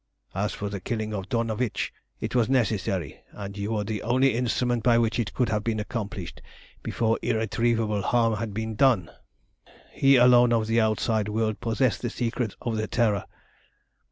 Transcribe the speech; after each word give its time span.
As 0.33 0.51
for 0.51 0.67
the 0.69 0.79
killing 0.79 1.13
of 1.13 1.29
Dornovitch, 1.29 1.93
it 2.19 2.33
was 2.33 2.49
necessary, 2.49 3.21
and 3.33 3.55
you 3.55 3.73
were 3.73 3.83
the 3.83 4.01
only 4.01 4.33
instrument 4.33 4.81
by 4.83 4.97
which 4.97 5.19
it 5.19 5.31
could 5.35 5.49
have 5.49 5.63
been 5.63 5.79
accomplished 5.79 6.41
before 6.81 7.19
irretrievable 7.21 8.01
harm 8.01 8.37
had 8.37 8.51
been 8.51 8.73
done. 8.73 9.11
"He 9.93 10.15
alone 10.15 10.53
of 10.53 10.65
the 10.65 10.81
outside 10.81 11.29
world 11.29 11.59
possessed 11.59 12.01
the 12.01 12.09
secret 12.09 12.55
of 12.63 12.77
the 12.77 12.87
Terror. 12.87 13.25